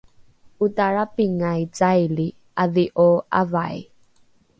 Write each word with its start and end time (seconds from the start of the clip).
otarapingai 0.67 1.61
caili 1.79 2.25
’adhi’o 2.63 3.07
’avai? 3.41 3.75